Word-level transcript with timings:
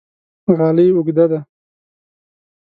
غالۍ 0.57 0.87
اوږده 0.93 1.25
ده 1.31 1.39